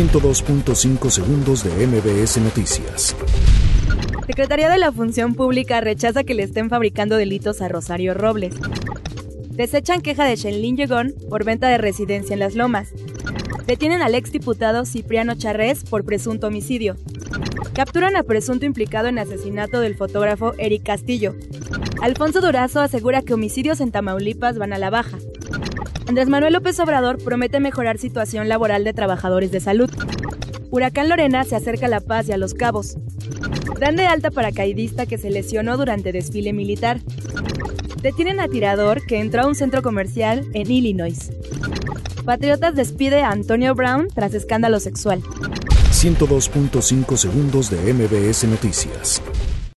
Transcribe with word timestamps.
102.5 0.00 1.10
segundos 1.10 1.62
de 1.62 1.86
MBS 1.86 2.38
Noticias. 2.38 3.14
Secretaría 4.26 4.70
de 4.70 4.78
la 4.78 4.92
Función 4.92 5.34
Pública 5.34 5.82
rechaza 5.82 6.24
que 6.24 6.32
le 6.32 6.42
estén 6.42 6.70
fabricando 6.70 7.16
delitos 7.16 7.60
a 7.60 7.68
Rosario 7.68 8.14
Robles. 8.14 8.54
Desechan 9.50 10.00
queja 10.00 10.24
de 10.24 10.36
Shenlin 10.36 10.78
Yegón 10.78 11.12
por 11.28 11.44
venta 11.44 11.68
de 11.68 11.76
residencia 11.76 12.32
en 12.32 12.40
Las 12.40 12.54
Lomas. 12.54 12.94
Detienen 13.66 14.00
al 14.00 14.14
exdiputado 14.14 14.86
Cipriano 14.86 15.34
Charrés 15.34 15.84
por 15.84 16.06
presunto 16.06 16.46
homicidio. 16.46 16.96
Capturan 17.74 18.16
a 18.16 18.22
presunto 18.22 18.64
implicado 18.64 19.08
en 19.08 19.18
asesinato 19.18 19.80
del 19.80 19.96
fotógrafo 19.96 20.54
Eric 20.56 20.82
Castillo. 20.82 21.34
Alfonso 22.00 22.40
Durazo 22.40 22.80
asegura 22.80 23.20
que 23.20 23.34
homicidios 23.34 23.82
en 23.82 23.92
Tamaulipas 23.92 24.56
van 24.56 24.72
a 24.72 24.78
la 24.78 24.88
baja. 24.88 25.18
Andrés 26.10 26.28
Manuel 26.28 26.54
López 26.54 26.80
Obrador 26.80 27.18
promete 27.22 27.60
mejorar 27.60 27.96
situación 27.96 28.48
laboral 28.48 28.82
de 28.82 28.92
trabajadores 28.92 29.52
de 29.52 29.60
salud. 29.60 29.88
Huracán 30.68 31.08
Lorena 31.08 31.44
se 31.44 31.54
acerca 31.54 31.86
a 31.86 31.88
La 31.88 32.00
Paz 32.00 32.28
y 32.28 32.32
a 32.32 32.36
Los 32.36 32.52
Cabos. 32.52 32.96
Dan 33.78 33.94
de 33.94 34.06
alta 34.06 34.32
paracaidista 34.32 35.06
que 35.06 35.18
se 35.18 35.30
lesionó 35.30 35.76
durante 35.76 36.10
desfile 36.10 36.52
militar. 36.52 36.98
Detienen 38.02 38.40
a 38.40 38.48
tirador 38.48 39.06
que 39.06 39.20
entró 39.20 39.42
a 39.42 39.46
un 39.46 39.54
centro 39.54 39.82
comercial 39.82 40.44
en 40.52 40.68
Illinois. 40.72 41.30
Patriotas 42.24 42.74
despide 42.74 43.22
a 43.22 43.30
Antonio 43.30 43.76
Brown 43.76 44.08
tras 44.12 44.34
escándalo 44.34 44.80
sexual. 44.80 45.22
102.5 45.22 47.16
segundos 47.16 47.70
de 47.70 47.94
MBS 47.94 48.48
Noticias. 48.48 49.22